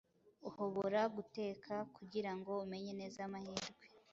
[0.49, 3.85] uhobora guteka kugirango umenye neza amahirwe